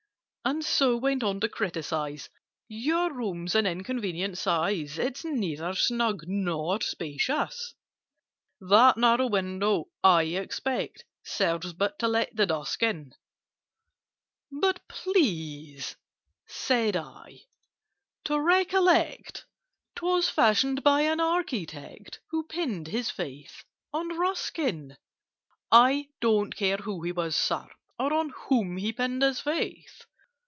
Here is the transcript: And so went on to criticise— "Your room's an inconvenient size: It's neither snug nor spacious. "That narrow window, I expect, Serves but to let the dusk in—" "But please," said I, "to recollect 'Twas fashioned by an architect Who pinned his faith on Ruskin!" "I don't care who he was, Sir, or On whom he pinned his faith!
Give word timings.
And 0.43 0.65
so 0.65 0.97
went 0.97 1.23
on 1.23 1.39
to 1.41 1.47
criticise— 1.47 2.27
"Your 2.67 3.13
room's 3.13 3.53
an 3.53 3.67
inconvenient 3.67 4.39
size: 4.39 4.97
It's 4.97 5.23
neither 5.23 5.75
snug 5.75 6.23
nor 6.27 6.81
spacious. 6.81 7.75
"That 8.59 8.97
narrow 8.97 9.27
window, 9.27 9.89
I 10.03 10.23
expect, 10.23 11.05
Serves 11.23 11.73
but 11.73 11.99
to 11.99 12.07
let 12.07 12.35
the 12.35 12.47
dusk 12.47 12.81
in—" 12.81 13.13
"But 14.51 14.79
please," 14.87 15.95
said 16.47 16.95
I, 16.97 17.41
"to 18.25 18.39
recollect 18.41 19.45
'Twas 19.95 20.27
fashioned 20.27 20.81
by 20.83 21.01
an 21.01 21.19
architect 21.19 22.19
Who 22.31 22.47
pinned 22.47 22.87
his 22.87 23.11
faith 23.11 23.63
on 23.93 24.17
Ruskin!" 24.17 24.97
"I 25.71 26.09
don't 26.19 26.55
care 26.55 26.77
who 26.77 27.03
he 27.03 27.11
was, 27.11 27.35
Sir, 27.35 27.67
or 27.99 28.11
On 28.11 28.33
whom 28.47 28.77
he 28.77 28.91
pinned 28.91 29.21
his 29.21 29.39
faith! 29.39 30.07